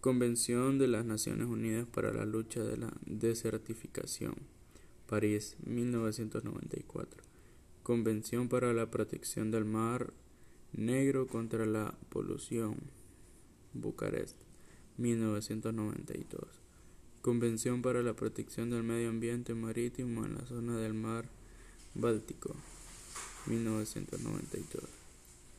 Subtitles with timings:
[0.00, 4.34] Convención de las Naciones Unidas para la lucha de la desertificación.
[5.06, 7.22] París, 1994.
[7.82, 10.14] Convención para la protección del mar
[10.72, 12.76] negro contra la polución.
[13.74, 14.38] Bucarest,
[14.96, 16.48] 1992.
[17.20, 21.28] Convención para la protección del medio ambiente marítimo en la zona del mar
[21.94, 22.56] Báltico,
[23.48, 25.09] 1992.